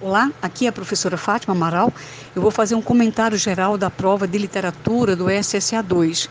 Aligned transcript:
Olá, 0.00 0.30
aqui 0.40 0.66
é 0.66 0.68
a 0.68 0.72
professora 0.72 1.16
Fátima 1.16 1.52
Amaral. 1.56 1.92
Eu 2.32 2.40
vou 2.40 2.52
fazer 2.52 2.76
um 2.76 2.80
comentário 2.80 3.36
geral 3.36 3.76
da 3.76 3.90
prova 3.90 4.28
de 4.28 4.38
literatura 4.38 5.16
do 5.16 5.24
SSA2. 5.24 6.28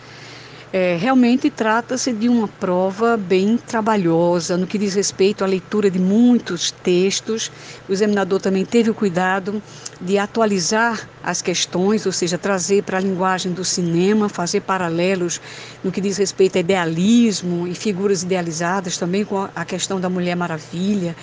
É, 0.73 0.97
realmente 0.99 1.49
trata-se 1.49 2.11
de 2.11 2.27
uma 2.27 2.45
prova 2.45 3.15
bem 3.15 3.55
trabalhosa 3.55 4.57
no 4.57 4.67
que 4.67 4.77
diz 4.77 4.95
respeito 4.95 5.45
à 5.45 5.47
leitura 5.47 5.89
de 5.89 5.97
muitos 5.97 6.71
textos. 6.71 7.49
O 7.87 7.93
examinador 7.93 8.41
também 8.41 8.65
teve 8.65 8.89
o 8.89 8.93
cuidado 8.93 9.63
de 10.01 10.17
atualizar 10.17 11.07
as 11.23 11.41
questões, 11.41 12.05
ou 12.05 12.11
seja, 12.11 12.37
trazer 12.37 12.83
para 12.83 12.97
a 12.97 13.01
linguagem 13.01 13.53
do 13.53 13.63
cinema, 13.63 14.27
fazer 14.27 14.59
paralelos 14.59 15.39
no 15.81 15.89
que 15.89 16.01
diz 16.01 16.17
respeito 16.17 16.57
a 16.57 16.59
idealismo 16.59 17.65
e 17.65 17.73
figuras 17.73 18.23
idealizadas, 18.23 18.97
também 18.97 19.23
com 19.23 19.47
a 19.55 19.63
questão 19.63 20.01
da 20.01 20.09
Mulher 20.09 20.35
Maravilha. 20.35 21.15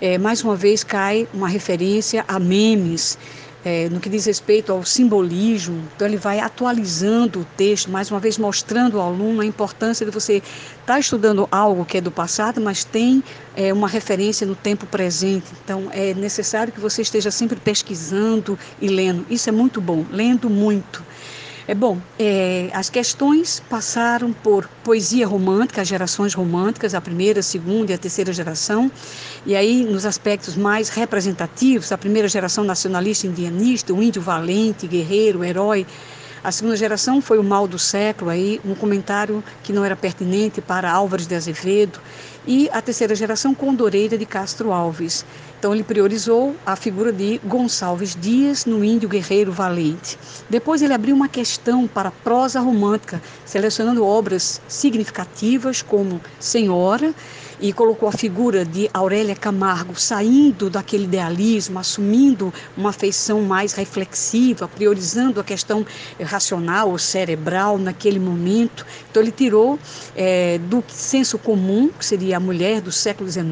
É, 0.00 0.16
mais 0.16 0.44
uma 0.44 0.54
vez 0.54 0.84
cai 0.84 1.26
uma 1.34 1.48
referência 1.48 2.24
a 2.28 2.38
memes 2.38 3.18
é, 3.64 3.88
no 3.88 4.00
que 4.00 4.08
diz 4.08 4.26
respeito 4.26 4.72
ao 4.72 4.84
simbolismo. 4.84 5.88
Então, 5.94 6.06
ele 6.06 6.16
vai 6.16 6.40
atualizando 6.40 7.40
o 7.40 7.44
texto, 7.56 7.90
mais 7.90 8.10
uma 8.10 8.20
vez 8.20 8.38
mostrando 8.38 9.00
ao 9.00 9.08
aluno 9.08 9.40
a 9.40 9.46
importância 9.46 10.04
de 10.04 10.12
você 10.12 10.36
estar 10.36 10.94
tá 10.94 10.98
estudando 10.98 11.48
algo 11.50 11.84
que 11.84 11.98
é 11.98 12.00
do 12.00 12.10
passado, 12.10 12.60
mas 12.60 12.84
tem 12.84 13.22
é, 13.56 13.72
uma 13.72 13.88
referência 13.88 14.46
no 14.46 14.54
tempo 14.54 14.86
presente. 14.86 15.46
Então, 15.64 15.88
é 15.92 16.14
necessário 16.14 16.72
que 16.72 16.80
você 16.80 17.02
esteja 17.02 17.30
sempre 17.30 17.58
pesquisando 17.58 18.58
e 18.80 18.88
lendo. 18.88 19.24
Isso 19.30 19.48
é 19.48 19.52
muito 19.52 19.80
bom, 19.80 20.04
lendo 20.10 20.50
muito. 20.50 21.04
É 21.66 21.76
bom, 21.76 21.96
é, 22.18 22.70
as 22.72 22.90
questões 22.90 23.62
passaram 23.70 24.32
por 24.32 24.68
poesia 24.82 25.28
romântica, 25.28 25.84
gerações 25.84 26.34
românticas, 26.34 26.92
a 26.92 27.00
primeira, 27.00 27.38
a 27.38 27.42
segunda 27.42 27.92
e 27.92 27.94
a 27.94 27.98
terceira 27.98 28.32
geração, 28.32 28.90
e 29.46 29.54
aí 29.54 29.84
nos 29.84 30.04
aspectos 30.04 30.56
mais 30.56 30.88
representativos, 30.88 31.92
a 31.92 31.98
primeira 31.98 32.26
geração 32.26 32.64
nacionalista 32.64 33.28
indianista, 33.28 33.94
o 33.94 34.02
índio 34.02 34.20
valente, 34.20 34.88
guerreiro, 34.88 35.44
herói, 35.44 35.86
a 36.42 36.50
segunda 36.50 36.74
geração 36.76 37.22
foi 37.22 37.38
o 37.38 37.44
mal 37.44 37.68
do 37.68 37.78
século, 37.78 38.28
aí 38.28 38.60
um 38.64 38.74
comentário 38.74 39.44
que 39.62 39.72
não 39.72 39.84
era 39.84 39.94
pertinente 39.94 40.60
para 40.60 40.90
Álvares 40.90 41.28
de 41.28 41.36
Azevedo, 41.36 42.00
e 42.46 42.68
a 42.72 42.82
terceira 42.82 43.14
geração 43.14 43.54
Condoreira 43.54 44.18
de 44.18 44.26
Castro 44.26 44.72
Alves. 44.72 45.24
Então 45.58 45.72
ele 45.72 45.84
priorizou 45.84 46.56
a 46.66 46.74
figura 46.74 47.12
de 47.12 47.40
Gonçalves 47.44 48.16
Dias 48.20 48.66
no 48.66 48.84
Índio 48.84 49.08
Guerreiro 49.08 49.52
Valente. 49.52 50.18
Depois 50.50 50.82
ele 50.82 50.92
abriu 50.92 51.14
uma 51.14 51.28
questão 51.28 51.86
para 51.86 52.10
prosa 52.10 52.60
romântica, 52.60 53.22
selecionando 53.44 54.04
obras 54.04 54.60
significativas 54.66 55.80
como 55.80 56.20
Senhora 56.40 57.14
e 57.62 57.72
colocou 57.72 58.08
a 58.08 58.12
figura 58.12 58.64
de 58.64 58.90
Aurélia 58.92 59.36
Camargo 59.36 59.94
saindo 59.94 60.68
daquele 60.68 61.04
idealismo, 61.04 61.78
assumindo 61.78 62.52
uma 62.76 62.92
feição 62.92 63.40
mais 63.42 63.72
reflexiva, 63.72 64.66
priorizando 64.66 65.38
a 65.38 65.44
questão 65.44 65.86
racional 66.20 66.90
ou 66.90 66.98
cerebral 66.98 67.78
naquele 67.78 68.18
momento. 68.18 68.84
Então 69.08 69.22
ele 69.22 69.30
tirou 69.30 69.78
é, 70.16 70.58
do 70.58 70.82
senso 70.88 71.38
comum, 71.38 71.88
que 71.96 72.04
seria 72.04 72.31
a 72.34 72.40
mulher 72.40 72.80
do 72.80 72.92
século 72.92 73.30
XIX, 73.30 73.44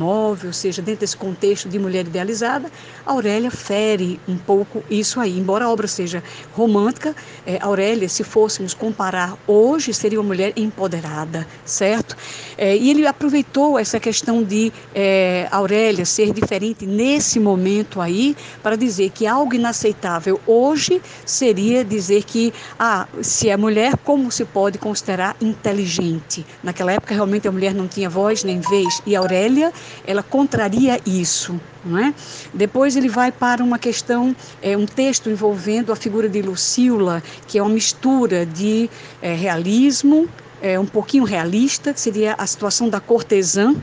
ou 0.44 0.52
seja, 0.52 0.82
dentro 0.82 1.00
desse 1.00 1.16
contexto 1.16 1.68
de 1.68 1.78
mulher 1.78 2.06
idealizada, 2.06 2.70
Aurélia 3.04 3.50
fere 3.50 4.20
um 4.28 4.36
pouco 4.36 4.82
isso 4.90 5.20
aí. 5.20 5.38
Embora 5.38 5.64
a 5.64 5.70
obra 5.70 5.86
seja 5.86 6.22
romântica, 6.52 7.14
é, 7.46 7.58
Aurélia, 7.60 8.08
se 8.08 8.22
fôssemos 8.24 8.74
comparar 8.74 9.36
hoje, 9.46 9.92
seria 9.92 10.20
uma 10.20 10.28
mulher 10.28 10.52
empoderada, 10.56 11.46
certo? 11.64 12.16
É, 12.56 12.76
e 12.76 12.90
ele 12.90 13.06
aproveitou 13.06 13.78
essa 13.78 13.98
questão 13.98 14.42
de 14.42 14.72
é, 14.94 15.48
Aurélia 15.50 16.04
ser 16.04 16.32
diferente 16.32 16.86
nesse 16.86 17.40
momento 17.40 18.00
aí, 18.00 18.36
para 18.62 18.76
dizer 18.76 19.10
que 19.10 19.26
algo 19.26 19.54
inaceitável 19.54 20.40
hoje 20.46 21.00
seria 21.24 21.84
dizer 21.84 22.24
que, 22.24 22.52
ah, 22.78 23.06
se 23.22 23.48
é 23.48 23.56
mulher, 23.56 23.96
como 24.04 24.30
se 24.30 24.44
pode 24.44 24.78
considerar 24.78 25.36
inteligente? 25.40 26.46
Naquela 26.62 26.92
época, 26.92 27.14
realmente, 27.14 27.48
a 27.48 27.52
mulher 27.52 27.74
não 27.74 27.88
tinha 27.88 28.08
voz 28.08 28.44
nem 28.44 28.60
vez, 28.70 29.02
e 29.04 29.16
Aurélia, 29.16 29.72
ela 30.06 30.22
contraria 30.22 31.00
isso. 31.04 31.60
Não 31.84 31.98
é? 31.98 32.14
Depois 32.54 32.96
ele 32.96 33.08
vai 33.08 33.32
para 33.32 33.64
uma 33.64 33.78
questão, 33.78 34.36
é, 34.62 34.76
um 34.76 34.86
texto 34.86 35.28
envolvendo 35.28 35.92
a 35.92 35.96
figura 35.96 36.28
de 36.28 36.40
Lucila, 36.40 37.22
que 37.46 37.58
é 37.58 37.62
uma 37.62 37.74
mistura 37.74 38.46
de 38.46 38.88
é, 39.20 39.34
realismo, 39.34 40.28
é, 40.62 40.78
um 40.78 40.86
pouquinho 40.86 41.24
realista, 41.24 41.92
que 41.92 42.00
seria 42.00 42.34
a 42.38 42.46
situação 42.46 42.88
da 42.88 43.00
cortesã, 43.00 43.74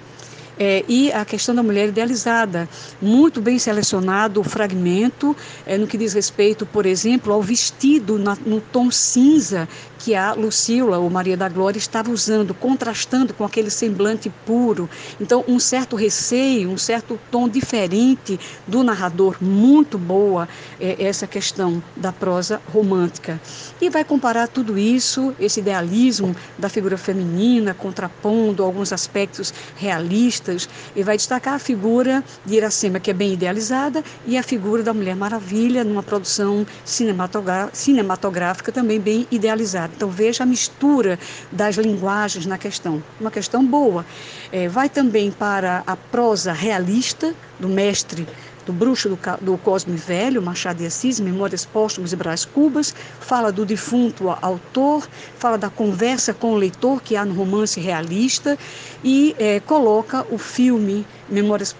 é, 0.60 0.84
e 0.88 1.12
a 1.12 1.24
questão 1.26 1.54
da 1.54 1.64
mulher 1.64 1.90
idealizada. 1.90 2.68
Muito 3.02 3.42
bem 3.42 3.60
selecionado 3.60 4.40
o 4.40 4.44
fragmento 4.44 5.36
é, 5.66 5.78
no 5.78 5.88
que 5.88 5.98
diz 5.98 6.14
respeito, 6.14 6.66
por 6.66 6.86
exemplo, 6.86 7.34
ao 7.34 7.42
vestido 7.42 8.18
na, 8.18 8.38
no 8.46 8.62
tom 8.62 8.90
cinza 8.92 9.68
que 9.98 10.16
a 10.16 10.34
Lucila, 10.34 11.00
ou 11.00 11.10
Maria 11.10 11.36
da 11.36 11.50
Glória, 11.50 11.78
estava 11.78 12.12
usando, 12.12 12.54
contrastando 12.54 13.34
com 13.34 13.44
aquele 13.44 13.70
semblante 13.70 14.30
puro. 14.46 14.90
Então, 15.20 15.44
um 15.48 15.60
certo 15.60 15.96
receio, 15.96 16.70
um 16.70 16.78
certo 16.78 17.20
tom 17.32 17.50
diferente 17.50 18.40
do 18.66 18.84
narrador, 18.84 19.36
muito 19.42 19.98
boa 19.98 20.48
é, 20.80 21.04
essa 21.04 21.26
questão 21.28 21.82
da 21.96 22.12
prosa 22.12 22.62
romântica. 22.72 23.40
E 23.82 23.90
vai 23.90 24.04
comparar 24.04 24.48
tudo 24.48 24.78
isso, 24.78 25.34
esse 25.40 25.60
idealismo 25.60 26.36
da 26.58 26.70
figura 26.70 26.98
feminina, 26.98 27.74
contrapondo 27.74 28.64
alguns 28.64 28.94
aspectos 28.94 29.54
realistas, 29.76 30.47
e 30.96 31.04
vai 31.04 31.18
destacar 31.18 31.56
a 31.56 31.60
figura 31.60 32.24
de 32.46 32.56
Iracema, 32.56 33.00
que 33.00 33.12
é 33.12 33.14
bem 33.14 33.34
idealizada, 33.34 34.04
e 34.26 34.38
a 34.38 34.44
figura 34.44 34.84
da 34.84 34.94
Mulher 34.94 35.16
Maravilha, 35.16 35.84
numa 35.84 36.04
produção 36.04 36.66
cinematográfica 36.86 38.72
também 38.72 39.00
bem 39.00 39.28
idealizada. 39.32 39.94
Então 39.96 40.10
veja 40.10 40.44
a 40.44 40.46
mistura 40.46 41.20
das 41.52 41.76
linguagens 41.76 42.46
na 42.46 42.58
questão. 42.58 43.04
Uma 43.20 43.32
questão 43.32 43.66
boa. 43.66 44.06
É, 44.52 44.68
vai 44.68 44.90
também 44.90 45.32
para 45.32 45.84
a 45.86 45.96
prosa 45.96 46.54
realista 46.54 47.34
do 47.60 47.68
mestre 47.68 48.28
do 48.68 48.74
bruxo 48.74 49.08
do, 49.08 49.18
do 49.42 49.58
Cosme 49.58 49.96
Velho, 49.96 50.42
Machado 50.42 50.80
de 50.80 50.86
Assis, 50.86 51.22
Memórias 51.22 51.66
Póstumas 51.66 52.12
e 52.12 52.16
Brás 52.18 52.44
Cubas, 52.44 52.94
fala 53.22 53.50
do 53.50 53.66
defunto 53.66 54.30
autor, 54.42 55.08
fala 55.38 55.58
da 55.58 55.70
conversa 55.70 56.34
com 56.34 56.52
o 56.52 56.58
leitor 56.58 57.02
que 57.02 57.16
há 57.16 57.24
no 57.24 57.34
romance 57.34 57.80
realista 57.80 58.58
e 59.04 59.34
é, 59.40 59.62
coloca 59.62 60.26
o 60.30 60.38
filme 60.38 61.08
Memórias 61.30 61.74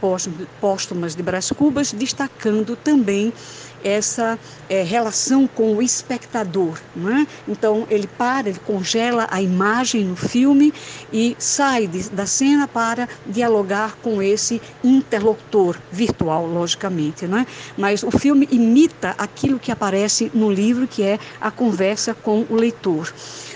Póstumas 0.62 1.14
de 1.14 1.22
Brás 1.22 1.52
Cubas, 1.52 1.92
destacando 1.92 2.76
também 2.78 3.34
essa 3.84 4.38
é, 4.70 4.84
relação 4.84 5.48
com 5.48 5.76
o 5.76 5.82
espectador. 5.82 6.80
Não 6.96 7.16
é? 7.16 7.28
Então 7.48 7.88
ele 7.90 8.08
para, 8.08 8.50
ele 8.50 8.60
congela 8.60 9.28
a 9.30 9.42
imagem 9.42 10.04
no 10.04 10.16
filme 10.16 10.74
e 11.12 11.36
sai 11.40 11.88
de, 11.88 12.10
da 12.10 12.26
cena 12.26 12.68
para 12.68 13.08
dialogar 13.26 13.96
com 14.02 14.22
esse 14.22 14.62
interlocutor 14.84 15.78
virtual, 15.92 16.46
logicamente. 16.46 16.77
Não 17.28 17.40
é? 17.40 17.46
Mas 17.78 18.04
o 18.04 18.12
filme 18.12 18.48
imita 18.52 19.16
aquilo 19.18 19.60
que 19.60 19.72
aparece 19.72 20.32
no 20.34 20.52
livro, 20.52 20.88
que 20.88 21.04
é 21.04 21.20
a 21.42 21.50
conversa 21.50 22.14
com 22.14 22.46
o 22.50 22.56
leitor. 22.56 23.12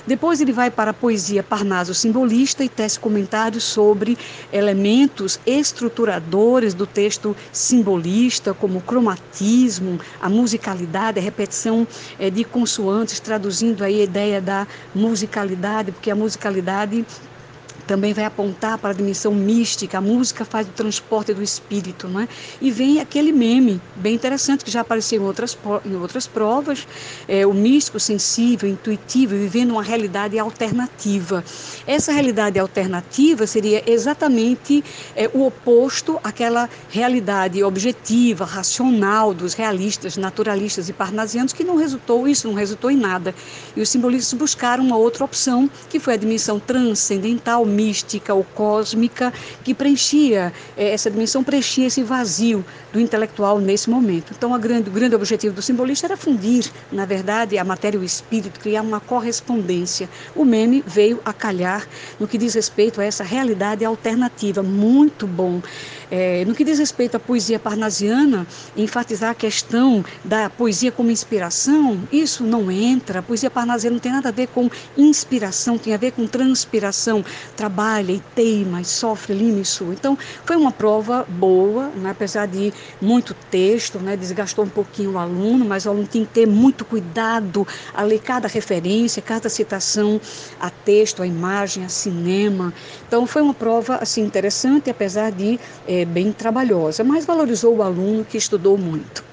Depois 0.06 0.42
ele 0.42 0.52
vai 0.52 0.72
para 0.72 0.92
a 0.92 0.94
poesia 0.94 1.44
Parnaso 1.44 1.94
simbolista 1.94 2.64
e 2.64 2.70
tece 2.70 3.00
comentários 3.00 3.64
sobre 3.64 4.18
elementos 4.52 5.40
estruturadores 5.46 6.74
do 6.74 6.88
texto 6.88 7.36
simbolista, 7.52 8.54
como 8.54 8.80
o 8.80 8.82
cromatismo, 8.82 10.00
a 10.20 10.28
musicalidade, 10.28 11.20
a 11.20 11.22
repetição 11.22 11.88
é, 12.18 12.30
de 12.30 12.44
consoantes, 12.44 13.20
traduzindo 13.20 13.84
aí 13.84 14.02
a 14.02 14.04
ideia 14.04 14.42
da 14.42 14.68
musicalidade, 14.96 15.92
porque 15.92 16.10
a 16.10 16.16
musicalidade 16.16 17.06
também 17.92 18.14
vai 18.14 18.24
apontar 18.24 18.78
para 18.78 18.92
a 18.92 18.94
dimensão 18.94 19.34
mística, 19.36 19.98
a 19.98 20.02
música 20.02 20.46
faz 20.46 20.66
o 20.66 20.72
transporte 20.72 21.34
do 21.34 21.44
espírito, 21.44 22.08
não 22.08 22.22
é? 22.22 22.28
E 22.62 22.72
vem 22.72 23.02
aquele 23.02 23.34
meme 23.34 23.82
bem 23.98 24.16
interessante 24.16 24.64
que 24.64 24.72
já 24.72 24.80
apareceu 24.80 25.22
em 25.22 25.26
outras, 25.26 25.58
em 25.86 25.94
outras 25.98 26.26
provas, 26.26 26.88
é, 27.28 27.46
o 27.46 27.54
místico, 27.54 28.00
sensível, 28.00 28.70
intuitivo, 28.70 29.36
vivendo 29.36 29.72
uma 29.72 29.84
realidade 29.84 30.40
alternativa. 30.40 31.44
Essa 31.86 32.14
realidade 32.14 32.58
alternativa 32.58 33.46
seria 33.46 33.84
exatamente 33.86 34.82
é, 35.14 35.30
o 35.34 35.46
oposto 35.46 36.18
àquela 36.24 36.70
realidade 36.88 37.62
objetiva, 37.62 38.46
racional 38.46 39.34
dos 39.34 39.54
realistas, 39.54 40.16
naturalistas 40.16 40.88
e 40.88 40.94
parnasianos, 40.94 41.52
que 41.52 41.66
não 41.66 41.76
resultou, 41.76 42.26
isso 42.26 42.48
não 42.48 42.56
resultou 42.56 42.90
em 42.90 42.96
nada. 42.96 43.36
E 43.76 43.82
os 43.82 43.90
simbolistas 43.90 44.40
buscaram 44.40 44.82
uma 44.82 44.96
outra 44.96 45.26
opção, 45.26 45.70
que 45.90 46.00
foi 46.00 46.14
a 46.14 46.18
dimensão 46.18 46.58
transcendental, 46.58 47.66
mística 47.66 47.81
ou 48.34 48.44
cósmica 48.44 49.34
que 49.64 49.74
preenchia, 49.74 50.54
eh, 50.78 50.94
essa 50.94 51.10
dimensão 51.10 51.44
preenchia 51.44 51.88
esse 51.88 52.04
vazio 52.04 52.64
do 52.94 53.00
intelectual 53.00 53.60
nesse 53.60 53.90
momento. 53.90 54.34
Então, 54.38 54.58
grande, 54.60 54.90
o 54.90 54.94
grande 54.94 55.16
objetivo 55.16 55.54
do 55.54 55.62
simbolista 55.62 56.08
era 56.08 56.18
fundir, 56.18 56.72
na 56.92 57.06
verdade, 57.06 57.58
a 57.58 57.64
matéria 57.64 57.98
e 57.98 58.02
o 58.02 58.04
espírito, 58.04 58.60
criar 58.60 58.82
uma 58.82 59.00
correspondência. 59.00 60.10
O 60.36 60.46
meme 60.46 60.84
veio 60.86 61.20
a 61.26 61.34
calhar 61.34 61.88
no 62.20 62.28
que 62.28 62.38
diz 62.38 62.54
respeito 62.54 63.02
a 63.02 63.04
essa 63.04 63.24
realidade 63.24 63.84
alternativa, 63.84 64.62
muito 64.62 65.26
bom. 65.26 65.62
É, 66.12 66.44
no 66.44 66.54
que 66.54 66.66
diz 66.66 66.78
respeito 66.78 67.16
à 67.16 67.20
poesia 67.20 67.58
parnasiana, 67.58 68.46
enfatizar 68.76 69.32
a 69.32 69.34
questão 69.34 70.04
da 70.26 70.50
poesia 70.50 70.92
como 70.92 71.10
inspiração, 71.10 72.02
isso 72.12 72.44
não 72.44 72.70
entra. 72.70 73.20
A 73.20 73.24
poesia 73.24 73.50
parnasiana 73.50 73.94
não 73.94 74.02
tem 74.02 74.12
nada 74.12 74.28
a 74.28 74.32
ver 74.32 74.48
com 74.48 74.70
inspiração, 74.98 75.78
tem 75.78 75.94
a 75.94 75.98
ver 75.98 76.12
com 76.12 76.28
transpiração. 76.28 77.24
Trabalha 77.56 78.12
e 78.12 78.20
teima, 78.36 78.82
e 78.82 78.86
sofre, 78.86 79.34
e 79.34 79.66
sua. 79.66 79.94
Então, 79.94 80.18
foi 80.46 80.58
uma 80.58 80.72
prova 80.72 81.26
boa, 81.30 81.88
né? 81.96 82.10
apesar 82.10 82.46
de 82.46 82.74
muito 83.02 83.34
texto, 83.50 83.98
né? 84.00 84.18
desgastou 84.18 84.66
um 84.66 84.70
pouquinho 84.70 85.14
o 85.14 85.18
aluno, 85.18 85.64
mas 85.64 85.86
o 85.86 85.90
aluno 85.90 86.08
tem 86.08 86.26
que 86.26 86.32
ter 86.32 86.46
muito 86.46 86.84
cuidado 86.84 87.66
a 87.94 88.02
ler 88.04 88.20
cada 88.20 88.50
referência, 88.50 89.22
cada 89.22 89.48
citação 89.48 90.20
a 90.60 90.70
texto, 90.70 91.24
a 91.24 91.28
imagem, 91.28 91.86
a 91.86 91.90
cinema. 91.90 92.74
Então, 93.08 93.26
foi 93.26 93.42
uma 93.42 93.54
prova 93.54 93.96
assim 93.96 94.22
interessante, 94.22 94.90
apesar 94.90 95.32
de 95.32 95.58
é, 96.02 96.06
bem 96.06 96.32
trabalhosa, 96.32 97.04
mas 97.04 97.26
valorizou 97.26 97.78
o 97.78 97.84
aluno 97.84 98.26
que 98.26 98.38
estudou 98.38 98.78
muito. 98.78 99.31